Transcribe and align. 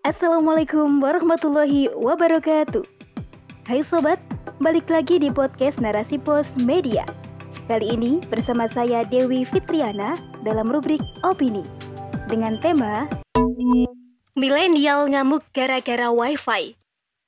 Assalamualaikum 0.00 0.96
warahmatullahi 1.04 1.92
wabarakatuh. 1.92 2.88
Hai 3.68 3.84
sobat, 3.84 4.16
balik 4.56 4.88
lagi 4.88 5.20
di 5.20 5.28
podcast 5.28 5.76
Narasi 5.76 6.16
Pos 6.16 6.48
Media. 6.56 7.04
Kali 7.68 8.00
ini 8.00 8.16
bersama 8.32 8.64
saya 8.64 9.04
Dewi 9.04 9.44
Fitriana 9.44 10.16
dalam 10.40 10.72
rubrik 10.72 11.04
Opini 11.20 11.60
dengan 12.32 12.56
tema 12.64 13.12
Milenial 14.40 15.04
ngamuk 15.04 15.44
gara-gara 15.52 16.08
WiFi 16.08 16.80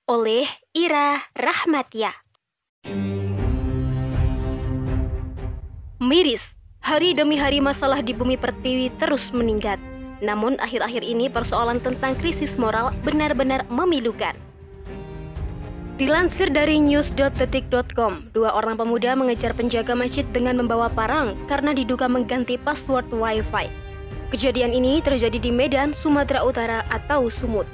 oleh 0.09 0.49
Ira 0.73 1.29
Rahmatia. 1.37 2.17
Miris, 6.01 6.41
hari 6.81 7.13
demi 7.13 7.37
hari 7.37 7.61
masalah 7.61 8.01
di 8.01 8.17
bumi 8.17 8.41
pertiwi 8.41 8.89
terus 8.97 9.29
meningkat. 9.29 9.77
Namun 10.23 10.55
akhir-akhir 10.63 11.03
ini 11.03 11.27
persoalan 11.27 11.83
tentang 11.83 12.15
krisis 12.15 12.55
moral 12.55 12.95
benar-benar 13.03 13.67
memilukan. 13.67 14.39
Dilansir 15.99 16.49
dari 16.49 16.81
news.detik.com, 16.81 18.33
dua 18.33 18.55
orang 18.57 18.81
pemuda 18.81 19.13
mengejar 19.13 19.53
penjaga 19.53 19.93
masjid 19.93 20.25
dengan 20.33 20.63
membawa 20.63 20.89
parang 20.89 21.37
karena 21.51 21.77
diduga 21.77 22.09
mengganti 22.09 22.57
password 22.57 23.05
WiFi. 23.13 23.69
Kejadian 24.33 24.73
ini 24.73 25.05
terjadi 25.05 25.37
di 25.37 25.53
Medan, 25.53 25.93
Sumatera 25.93 26.41
Utara 26.41 26.81
atau 26.89 27.29
Sumut. 27.29 27.69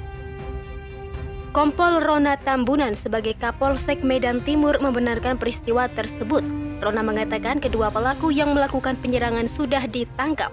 Kompol 1.55 2.03
Rona 2.03 2.35
Tambunan 2.43 2.93
sebagai 2.99 3.33
Kapolsek 3.39 4.03
Medan 4.03 4.43
Timur 4.43 4.75
membenarkan 4.77 5.39
peristiwa 5.39 5.87
tersebut. 5.95 6.43
Rona 6.83 7.01
mengatakan 7.01 7.63
kedua 7.63 7.89
pelaku 7.89 8.29
yang 8.35 8.51
melakukan 8.51 8.99
penyerangan 8.99 9.47
sudah 9.47 9.87
ditangkap. 9.87 10.51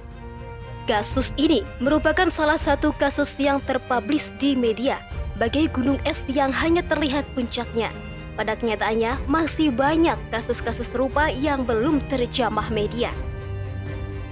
Kasus 0.87 1.35
ini 1.35 1.67
merupakan 1.83 2.31
salah 2.31 2.63
satu 2.63 2.95
kasus 2.95 3.35
yang 3.43 3.59
terpublish 3.67 4.31
di 4.39 4.55
media 4.55 5.03
bagai 5.37 5.69
gunung 5.75 6.01
es 6.07 6.17
yang 6.31 6.55
hanya 6.55 6.81
terlihat 6.87 7.27
puncaknya. 7.37 7.93
Pada 8.39 8.55
kenyataannya, 8.55 9.17
masih 9.27 9.73
banyak 9.73 10.15
kasus-kasus 10.29 10.87
serupa 10.93 11.33
yang 11.33 11.65
belum 11.65 12.05
terjamah 12.13 12.69
media. 12.69 13.09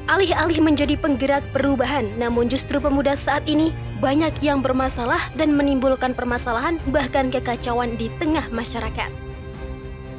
Alih-alih 0.04 0.60
menjadi 0.60 1.00
penggerak 1.00 1.40
perubahan, 1.56 2.04
namun 2.20 2.52
justru 2.52 2.76
pemuda 2.76 3.16
saat 3.16 3.48
ini 3.48 3.72
banyak 4.04 4.36
yang 4.44 4.60
bermasalah 4.60 5.32
dan 5.40 5.56
menimbulkan 5.56 6.12
permasalahan 6.12 6.76
bahkan 6.92 7.32
kekacauan 7.32 7.96
di 7.96 8.12
tengah 8.20 8.44
masyarakat. 8.52 9.08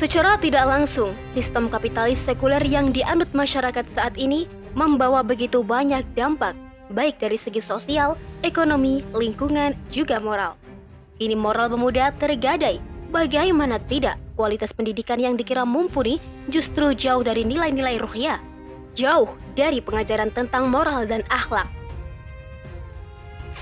Secara 0.02 0.42
tidak 0.42 0.66
langsung, 0.66 1.14
sistem 1.38 1.70
kapitalis 1.70 2.18
sekuler 2.26 2.60
yang 2.66 2.90
dianut 2.90 3.30
masyarakat 3.32 3.86
saat 3.94 4.18
ini 4.18 4.50
membawa 4.76 5.24
begitu 5.24 5.64
banyak 5.64 6.04
dampak, 6.14 6.54
baik 6.92 7.18
dari 7.18 7.40
segi 7.40 7.64
sosial, 7.64 8.20
ekonomi, 8.44 9.02
lingkungan, 9.16 9.74
juga 9.90 10.20
moral. 10.20 10.60
Ini 11.18 11.34
moral 11.34 11.72
pemuda 11.72 12.12
tergadai. 12.20 12.84
Bagaimana 13.10 13.80
tidak, 13.88 14.20
kualitas 14.36 14.76
pendidikan 14.76 15.16
yang 15.16 15.40
dikira 15.40 15.64
mumpuni 15.64 16.20
justru 16.52 16.92
jauh 16.92 17.24
dari 17.24 17.48
nilai-nilai 17.48 18.04
ruhiyah. 18.04 18.44
Jauh 19.00 19.32
dari 19.56 19.80
pengajaran 19.80 20.36
tentang 20.36 20.68
moral 20.68 21.08
dan 21.08 21.24
akhlak. 21.32 21.72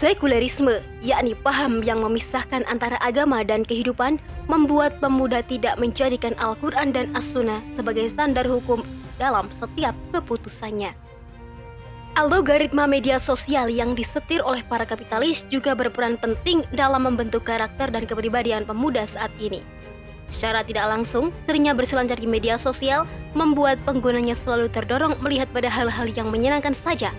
Sekulerisme, 0.02 0.82
yakni 1.06 1.38
paham 1.38 1.86
yang 1.86 2.02
memisahkan 2.02 2.66
antara 2.66 2.98
agama 2.98 3.46
dan 3.46 3.62
kehidupan, 3.62 4.18
membuat 4.50 4.98
pemuda 4.98 5.46
tidak 5.46 5.78
menjadikan 5.78 6.34
Al-Quran 6.42 6.90
dan 6.90 7.14
As-Sunnah 7.14 7.62
sebagai 7.78 8.10
standar 8.10 8.50
hukum 8.50 8.82
dalam 9.24 9.48
setiap 9.56 9.96
keputusannya. 10.12 10.92
Algoritma 12.20 12.86
media 12.86 13.18
sosial 13.18 13.72
yang 13.72 13.96
disetir 13.96 14.44
oleh 14.44 14.62
para 14.68 14.84
kapitalis 14.86 15.42
juga 15.50 15.74
berperan 15.74 16.20
penting 16.20 16.62
dalam 16.76 17.08
membentuk 17.08 17.48
karakter 17.48 17.90
dan 17.90 18.04
kepribadian 18.06 18.68
pemuda 18.68 19.08
saat 19.10 19.32
ini. 19.40 19.64
Secara 20.30 20.62
tidak 20.62 20.86
langsung, 20.94 21.34
seringnya 21.46 21.74
berselancar 21.74 22.22
di 22.22 22.30
media 22.30 22.60
sosial 22.60 23.10
membuat 23.34 23.82
penggunanya 23.82 24.38
selalu 24.46 24.70
terdorong 24.70 25.18
melihat 25.26 25.50
pada 25.56 25.72
hal-hal 25.72 26.06
yang 26.14 26.30
menyenangkan 26.30 26.78
saja. 26.86 27.10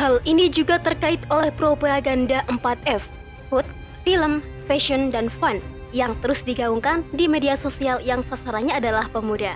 Hal 0.00 0.24
ini 0.24 0.48
juga 0.48 0.80
terkait 0.80 1.20
oleh 1.28 1.52
propaganda 1.52 2.48
4F, 2.48 3.04
food, 3.52 3.68
film, 4.08 4.40
fashion, 4.64 5.12
dan 5.12 5.28
fun 5.36 5.60
yang 5.92 6.16
terus 6.24 6.40
digaungkan 6.40 7.04
di 7.12 7.28
media 7.28 7.60
sosial 7.60 8.00
yang 8.00 8.24
sasarannya 8.24 8.72
adalah 8.72 9.12
pemuda. 9.12 9.52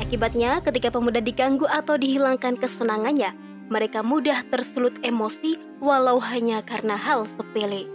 Akibatnya, 0.00 0.64
ketika 0.64 0.88
pemuda 0.88 1.20
diganggu 1.20 1.68
atau 1.68 2.00
dihilangkan 2.00 2.56
kesenangannya, 2.56 3.36
mereka 3.68 4.00
mudah 4.00 4.44
tersulut 4.52 4.92
emosi 5.04 5.56
walau 5.80 6.20
hanya 6.20 6.64
karena 6.64 6.96
hal 6.96 7.28
sepele. 7.36 7.88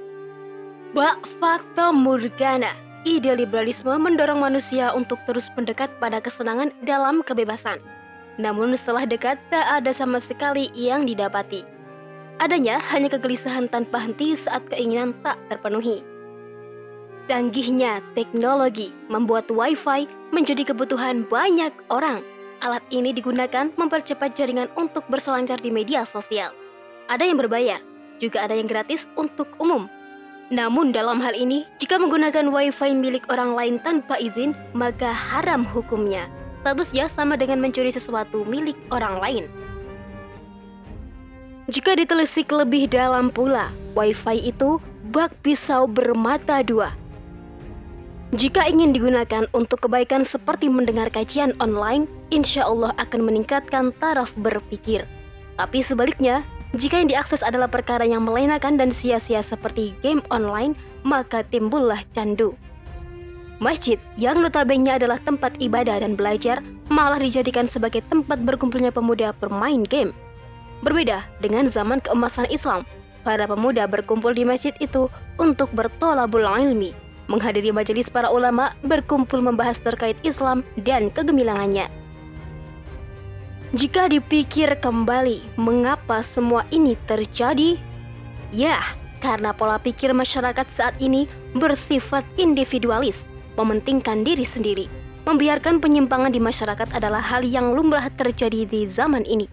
Bak 0.97 1.25
Fata 1.37 1.93
Morgana, 1.93 2.73
ide 3.05 3.33
liberalisme 3.37 3.93
mendorong 3.97 4.41
manusia 4.41 4.89
untuk 4.97 5.21
terus 5.29 5.45
mendekat 5.53 5.93
pada 6.01 6.17
kesenangan 6.17 6.73
dalam 6.85 7.21
kebebasan. 7.21 7.77
Namun 8.37 8.77
setelah 8.77 9.05
dekat 9.05 9.37
tak 9.49 9.65
ada 9.65 9.93
sama 9.93 10.21
sekali 10.21 10.69
yang 10.73 11.05
didapati. 11.05 11.65
Adanya 12.37 12.77
hanya 12.93 13.09
kegelisahan 13.09 13.65
tanpa 13.69 13.97
henti 13.97 14.37
saat 14.37 14.61
keinginan 14.69 15.17
tak 15.25 15.37
terpenuhi. 15.49 16.05
Canggihnya 17.27 17.99
teknologi 18.15 18.95
membuat 19.11 19.51
WiFi 19.51 20.07
menjadi 20.31 20.71
kebutuhan 20.71 21.27
banyak 21.27 21.75
orang 21.91 22.23
Alat 22.65 22.81
ini 22.89 23.13
digunakan 23.13 23.69
mempercepat 23.77 24.33
jaringan 24.33 24.65
untuk 24.73 25.05
berselancar 25.13 25.61
di 25.61 25.69
media 25.69 26.01
sosial. 26.09 26.49
Ada 27.05 27.29
yang 27.29 27.37
berbayar, 27.37 27.77
juga 28.17 28.49
ada 28.49 28.57
yang 28.57 28.65
gratis 28.65 29.05
untuk 29.13 29.45
umum. 29.61 29.85
Namun 30.49 30.89
dalam 30.89 31.21
hal 31.21 31.37
ini, 31.37 31.69
jika 31.77 32.01
menggunakan 32.01 32.49
WiFi 32.49 32.97
milik 32.97 33.29
orang 33.29 33.53
lain 33.53 33.77
tanpa 33.85 34.17
izin, 34.17 34.57
maka 34.73 35.13
haram 35.13 35.69
hukumnya. 35.69 36.25
Statusnya 36.65 37.05
sama 37.13 37.37
dengan 37.37 37.61
mencuri 37.61 37.93
sesuatu 37.93 38.41
milik 38.41 38.75
orang 38.89 39.21
lain. 39.21 39.45
Jika 41.69 41.93
ditelisik 41.93 42.49
lebih 42.49 42.89
dalam 42.89 43.29
pula, 43.29 43.69
WiFi 43.93 44.49
itu 44.49 44.81
bak 45.13 45.29
pisau 45.45 45.85
bermata 45.85 46.65
dua 46.65 46.95
jika 48.35 48.67
ingin 48.67 48.91
digunakan 48.91 49.47
untuk 49.55 49.87
kebaikan 49.87 50.27
seperti 50.27 50.67
mendengar 50.67 51.07
kajian 51.07 51.55
online, 51.63 52.11
insya 52.27 52.67
Allah 52.67 52.91
akan 52.99 53.23
meningkatkan 53.23 53.95
taraf 54.03 54.35
berpikir. 54.35 55.07
Tapi 55.55 55.79
sebaliknya, 55.79 56.43
jika 56.75 56.99
yang 56.99 57.07
diakses 57.07 57.39
adalah 57.39 57.71
perkara 57.71 58.03
yang 58.03 58.27
melenakan 58.27 58.75
dan 58.75 58.91
sia-sia 58.91 59.39
seperti 59.39 59.95
game 60.03 60.19
online, 60.27 60.75
maka 61.07 61.39
timbullah 61.47 62.03
candu. 62.11 62.51
Masjid 63.63 63.95
yang 64.19 64.43
notabene 64.43 64.99
adalah 64.99 65.23
tempat 65.23 65.55
ibadah 65.63 66.03
dan 66.03 66.19
belajar 66.19 66.59
malah 66.91 67.23
dijadikan 67.23 67.71
sebagai 67.71 68.03
tempat 68.11 68.43
berkumpulnya 68.43 68.91
pemuda 68.91 69.31
bermain 69.39 69.87
game. 69.87 70.11
Berbeda 70.83 71.23
dengan 71.39 71.71
zaman 71.71 72.03
keemasan 72.03 72.51
Islam, 72.51 72.83
para 73.23 73.47
pemuda 73.47 73.87
berkumpul 73.87 74.35
di 74.35 74.43
masjid 74.43 74.75
itu 74.83 75.07
untuk 75.39 75.71
bertolabul 75.73 76.43
ilmi, 76.43 76.93
menghadiri 77.27 77.71
majelis 77.71 78.07
para 78.07 78.31
ulama 78.31 78.75
berkumpul 78.87 79.39
membahas 79.39 79.77
terkait 79.83 80.15
Islam 80.23 80.63
dan 80.83 81.11
kegemilangannya. 81.11 81.87
Jika 83.75 84.07
dipikir 84.07 84.79
kembali, 84.79 85.59
mengapa 85.59 86.23
semua 86.23 86.63
ini 86.71 86.95
terjadi? 87.03 87.75
Ya, 88.55 88.79
karena 89.19 89.51
pola 89.51 89.75
pikir 89.75 90.15
masyarakat 90.15 90.63
saat 90.71 90.95
ini 91.03 91.27
bersifat 91.51 92.23
individualis, 92.39 93.19
mementingkan 93.59 94.23
diri 94.23 94.47
sendiri. 94.47 94.87
Membiarkan 95.27 95.83
penyimpangan 95.83 96.31
di 96.31 96.39
masyarakat 96.39 96.87
adalah 96.95 97.19
hal 97.19 97.43
yang 97.43 97.75
lumrah 97.75 98.07
terjadi 98.15 98.63
di 98.63 98.87
zaman 98.87 99.27
ini. 99.27 99.51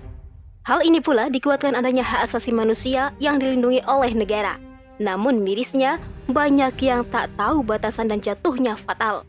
Hal 0.63 0.87
ini 0.87 1.03
pula 1.03 1.27
dikuatkan 1.27 1.75
adanya 1.75 2.07
hak 2.07 2.31
asasi 2.31 2.55
manusia 2.55 3.11
yang 3.19 3.43
dilindungi 3.43 3.83
oleh 3.83 4.15
negara. 4.15 4.55
Namun 5.03 5.43
mirisnya, 5.43 5.99
banyak 6.31 6.79
yang 6.81 7.03
tak 7.11 7.29
tahu 7.35 7.67
batasan 7.67 8.09
dan 8.09 8.23
jatuhnya 8.23 8.79
fatal. 8.87 9.27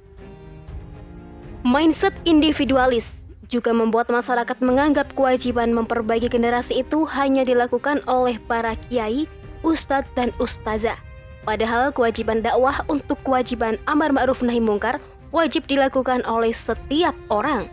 Mindset 1.65 2.13
individualis 2.29 3.09
juga 3.49 3.73
membuat 3.73 4.09
masyarakat 4.13 4.57
menganggap 4.61 5.09
kewajiban 5.17 5.73
memperbaiki 5.73 6.29
generasi 6.29 6.85
itu 6.85 7.05
hanya 7.09 7.41
dilakukan 7.41 8.05
oleh 8.05 8.37
para 8.45 8.77
kiai, 8.87 9.25
ustadz, 9.65 10.09
dan 10.13 10.29
ustazah. 10.37 10.97
Padahal 11.45 11.93
kewajiban 11.93 12.41
dakwah 12.41 12.81
untuk 12.89 13.17
kewajiban 13.21 13.77
amar 13.85 14.09
ma'ruf 14.09 14.41
nahi 14.41 14.61
mungkar 14.61 14.97
wajib 15.29 15.65
dilakukan 15.69 16.25
oleh 16.25 16.53
setiap 16.53 17.13
orang. 17.29 17.69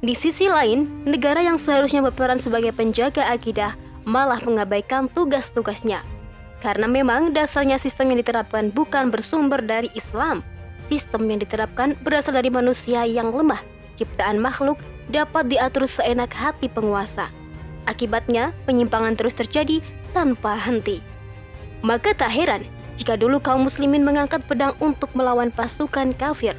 Di 0.00 0.16
sisi 0.16 0.48
lain, 0.48 1.04
negara 1.04 1.44
yang 1.44 1.60
seharusnya 1.60 2.00
berperan 2.00 2.40
sebagai 2.40 2.72
penjaga 2.72 3.20
akidah 3.28 3.76
malah 4.08 4.40
mengabaikan 4.40 5.12
tugas-tugasnya 5.12 6.00
karena 6.60 6.86
memang 6.86 7.32
dasarnya 7.32 7.80
sistem 7.80 8.12
yang 8.14 8.20
diterapkan 8.20 8.68
bukan 8.72 9.08
bersumber 9.08 9.60
dari 9.64 9.88
Islam. 9.96 10.44
Sistem 10.92 11.28
yang 11.28 11.40
diterapkan 11.40 11.96
berasal 12.04 12.36
dari 12.36 12.52
manusia 12.52 13.08
yang 13.08 13.32
lemah. 13.32 13.60
Ciptaan 13.96 14.40
makhluk 14.40 14.80
dapat 15.08 15.48
diatur 15.48 15.88
seenak 15.88 16.32
hati 16.32 16.68
penguasa. 16.68 17.28
Akibatnya, 17.88 18.52
penyimpangan 18.68 19.16
terus 19.16 19.32
terjadi 19.34 19.80
tanpa 20.12 20.56
henti. 20.56 21.00
Maka 21.80 22.12
tak 22.12 22.28
heran 22.28 22.68
jika 23.00 23.16
dulu 23.16 23.40
kaum 23.40 23.64
muslimin 23.64 24.04
mengangkat 24.04 24.44
pedang 24.44 24.76
untuk 24.84 25.08
melawan 25.16 25.48
pasukan 25.48 26.12
kafir. 26.20 26.52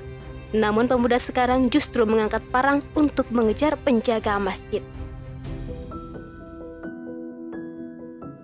Namun 0.52 0.90
pemuda 0.90 1.22
sekarang 1.22 1.70
justru 1.70 2.04
mengangkat 2.04 2.42
parang 2.50 2.82
untuk 2.98 3.30
mengejar 3.30 3.78
penjaga 3.86 4.42
masjid. 4.42 4.82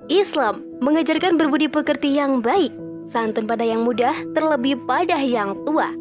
Islam 0.08 0.64
mengajarkan 0.80 1.36
berbudi 1.36 1.68
pekerti 1.68 2.16
yang 2.16 2.40
baik, 2.40 2.72
santun 3.12 3.44
pada 3.44 3.68
yang 3.68 3.84
muda, 3.84 4.16
terlebih 4.32 4.80
pada 4.88 5.20
yang 5.20 5.52
tua. 5.68 5.92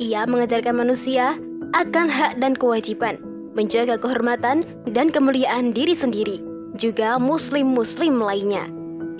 Ia 0.00 0.24
mengajarkan 0.24 0.80
manusia 0.80 1.36
akan 1.76 2.08
hak 2.08 2.40
dan 2.40 2.56
kewajiban, 2.56 3.20
menjaga 3.52 4.00
kehormatan 4.00 4.64
dan 4.96 5.12
kemuliaan 5.12 5.76
diri 5.76 5.92
sendiri, 5.92 6.40
juga 6.80 7.20
muslim-muslim 7.20 8.16
lainnya. 8.16 8.64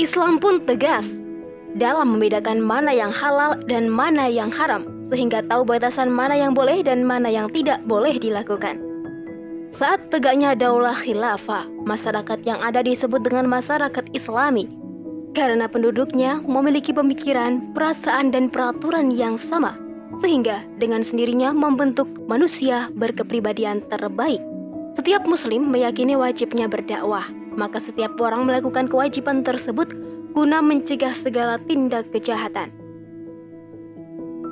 Islam 0.00 0.40
pun 0.40 0.64
tegas 0.64 1.04
dalam 1.76 2.16
membedakan 2.16 2.64
mana 2.64 2.96
yang 2.96 3.12
halal 3.12 3.60
dan 3.68 3.92
mana 3.92 4.24
yang 4.24 4.48
haram, 4.48 4.88
sehingga 5.12 5.44
tahu 5.52 5.68
batasan 5.68 6.08
mana 6.08 6.32
yang 6.32 6.56
boleh 6.56 6.80
dan 6.80 7.04
mana 7.04 7.28
yang 7.28 7.52
tidak 7.52 7.84
boleh 7.84 8.16
dilakukan. 8.16 8.89
Saat 9.70 10.10
tegaknya 10.10 10.58
daulah 10.58 10.98
khilafah, 10.98 11.66
masyarakat 11.86 12.42
yang 12.42 12.58
ada 12.58 12.82
disebut 12.82 13.22
dengan 13.22 13.46
masyarakat 13.46 14.02
islami 14.12 14.66
karena 15.30 15.70
penduduknya 15.70 16.42
memiliki 16.42 16.90
pemikiran, 16.90 17.70
perasaan, 17.70 18.34
dan 18.34 18.50
peraturan 18.50 19.14
yang 19.14 19.38
sama, 19.38 19.78
sehingga 20.18 20.66
dengan 20.82 21.06
sendirinya 21.06 21.54
membentuk 21.54 22.10
manusia 22.26 22.90
berkepribadian 22.98 23.86
terbaik. 23.86 24.42
Setiap 24.98 25.22
muslim 25.22 25.70
meyakini 25.70 26.18
wajibnya 26.18 26.66
berdakwah, 26.66 27.30
maka 27.54 27.78
setiap 27.78 28.18
orang 28.18 28.42
melakukan 28.42 28.90
kewajiban 28.90 29.46
tersebut 29.46 29.94
guna 30.34 30.58
mencegah 30.58 31.14
segala 31.22 31.62
tindak 31.70 32.10
kejahatan. 32.10 32.74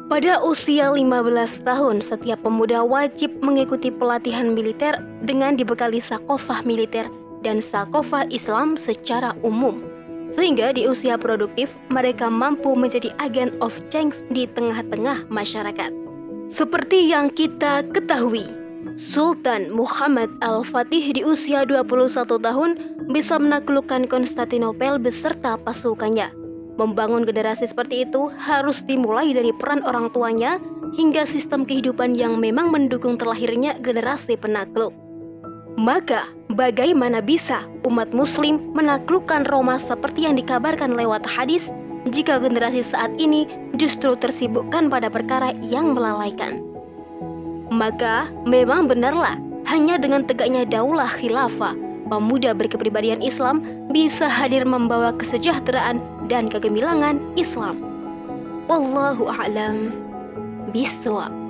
Pada 0.09 0.41
usia 0.41 0.89
15 0.89 1.69
tahun, 1.69 2.01
setiap 2.01 2.41
pemuda 2.41 2.81
wajib 2.81 3.29
mengikuti 3.45 3.93
pelatihan 3.93 4.57
militer 4.57 5.05
dengan 5.29 5.53
dibekali 5.53 6.01
sakofah 6.01 6.65
militer 6.65 7.13
dan 7.45 7.61
sakofah 7.61 8.25
Islam 8.33 8.81
secara 8.81 9.37
umum. 9.45 9.85
Sehingga 10.33 10.73
di 10.73 10.89
usia 10.89 11.21
produktif, 11.21 11.69
mereka 11.93 12.33
mampu 12.33 12.73
menjadi 12.73 13.13
agen 13.21 13.53
of 13.61 13.77
change 13.93 14.17
di 14.33 14.49
tengah-tengah 14.57 15.29
masyarakat. 15.29 15.93
Seperti 16.49 17.13
yang 17.13 17.29
kita 17.29 17.85
ketahui, 17.93 18.49
Sultan 18.97 19.69
Muhammad 19.69 20.33
Al-Fatih 20.41 21.13
di 21.13 21.21
usia 21.21 21.69
21 21.69 22.09
tahun 22.41 22.71
bisa 23.13 23.37
menaklukkan 23.37 24.09
Konstantinopel 24.09 24.97
beserta 24.97 25.61
pasukannya 25.61 26.33
Membangun 26.79 27.27
generasi 27.27 27.67
seperti 27.67 28.07
itu 28.07 28.31
harus 28.39 28.87
dimulai 28.87 29.35
dari 29.35 29.51
peran 29.51 29.83
orang 29.83 30.15
tuanya 30.15 30.63
hingga 30.95 31.27
sistem 31.27 31.67
kehidupan 31.67 32.15
yang 32.15 32.39
memang 32.39 32.71
mendukung 32.71 33.19
terlahirnya 33.19 33.83
generasi 33.83 34.39
penakluk. 34.39 34.95
Maka, 35.75 36.31
bagaimana 36.55 37.19
bisa 37.19 37.67
umat 37.83 38.15
Muslim 38.15 38.71
menaklukkan 38.79 39.51
Roma 39.51 39.83
seperti 39.83 40.31
yang 40.31 40.39
dikabarkan 40.39 40.95
lewat 40.95 41.27
hadis 41.27 41.67
jika 42.15 42.39
generasi 42.39 42.87
saat 42.87 43.11
ini 43.19 43.51
justru 43.75 44.15
tersibukkan 44.15 44.87
pada 44.87 45.11
perkara 45.11 45.59
yang 45.67 45.99
melalaikan? 45.99 46.63
Maka, 47.75 48.31
memang 48.47 48.87
benarlah 48.87 49.35
hanya 49.67 49.99
dengan 49.99 50.23
tegaknya 50.31 50.63
daulah 50.63 51.11
khilafah 51.11 51.88
pemuda 52.09 52.57
berkepribadian 52.57 53.21
Islam 53.23 53.65
bisa 53.93 54.27
hadir 54.29 54.65
membawa 54.65 55.15
kesejahteraan 55.17 56.01
dan 56.29 56.49
kegemilangan 56.53 57.21
Islam. 57.37 57.81
Wallahu 58.69 59.29
a'lam 59.29 59.93
bishawab. 60.77 61.48